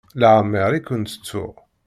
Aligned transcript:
Leɛmeɛ 0.19 0.67
i 0.77 0.81
kent-ttuɣ. 0.87 1.53